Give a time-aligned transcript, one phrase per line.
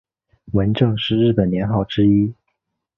[0.53, 2.33] 文正是日本年号之一。